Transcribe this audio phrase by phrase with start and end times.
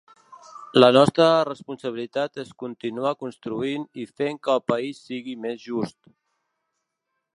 [0.83, 5.99] La nostra responsabilitat és continuar construint i fent que el país sigui més just.